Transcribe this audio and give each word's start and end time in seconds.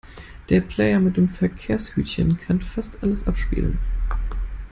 Der 0.49 0.61
Player 0.61 0.99
mit 0.99 1.15
dem 1.15 1.29
Verkehrshütchen 1.29 2.35
kann 2.37 2.59
fast 2.59 3.03
alles 3.03 3.27
abspielen. 3.27 3.77